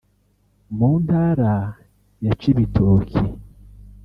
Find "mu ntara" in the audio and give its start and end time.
0.77-1.53